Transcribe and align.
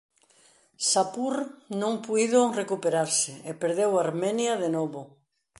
Shapur 0.87 1.35
non 1.81 1.93
puido 2.05 2.39
recuperarse 2.61 3.33
e 3.49 3.51
perdeu 3.61 3.91
Armenia 4.05 4.53
de 4.63 4.69
novo. 4.77 5.01